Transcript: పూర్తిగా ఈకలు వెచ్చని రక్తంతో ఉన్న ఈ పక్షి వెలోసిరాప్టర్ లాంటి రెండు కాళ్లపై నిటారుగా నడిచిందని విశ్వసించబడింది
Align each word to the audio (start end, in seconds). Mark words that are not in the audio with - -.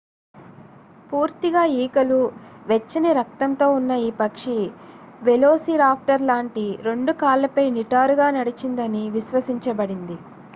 పూర్తిగా 1.09 1.63
ఈకలు 1.77 2.17
వెచ్చని 2.67 3.11
రక్తంతో 3.17 3.67
ఉన్న 3.73 3.91
ఈ 3.99 4.19
పక్షి 4.21 4.57
వెలోసిరాప్టర్ 5.21 6.25
లాంటి 6.31 6.65
రెండు 6.83 7.13
కాళ్లపై 7.21 7.67
నిటారుగా 7.77 8.29
నడిచిందని 8.39 9.05
విశ్వసించబడింది 9.17 10.17